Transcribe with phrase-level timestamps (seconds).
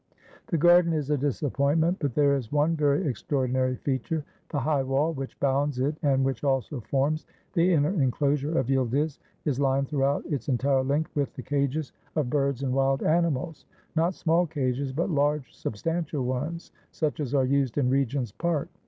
[0.47, 4.25] The garden is a disappointment, but there is one very extraordinary feature.
[4.49, 9.19] The high wall which bounds it and which also forms the inner inclosure of Yildiz
[9.45, 14.15] is lined throughout its entire length with the cages of birds and wild animals,— not
[14.15, 18.69] small cages, but large substantial ones such as are used in Regent's Park.